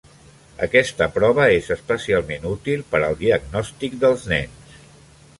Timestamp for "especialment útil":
1.75-2.81